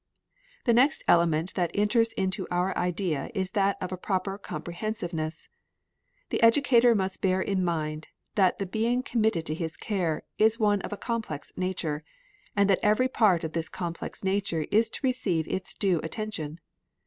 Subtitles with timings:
[0.65, 5.47] The next element that enters into our idea is that of a proper comprehensiveness.
[6.31, 10.81] The educator must bear in mind that the being committed to his care is one
[10.81, 12.03] of a complex nature,
[12.55, 16.59] and that every part of this complex nature is to receive its due attention.